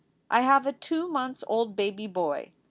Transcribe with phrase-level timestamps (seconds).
[0.31, 2.53] I have a 2 months Old baby boy.